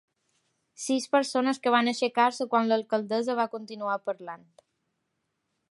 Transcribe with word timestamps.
Sis 0.83 1.03
persones 1.15 1.59
que 1.65 1.73
van 1.75 1.91
aixecar-se 1.91 2.49
quan 2.55 2.71
l’alcaldessa 2.71 3.37
va 3.41 3.49
continuar 3.57 3.99
parlant. 4.11 4.49